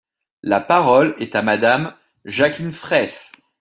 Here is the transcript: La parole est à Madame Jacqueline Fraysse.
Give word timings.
La 0.41 0.59
parole 0.59 1.13
est 1.19 1.35
à 1.35 1.43
Madame 1.43 1.93
Jacqueline 2.25 2.73
Fraysse. 2.73 3.33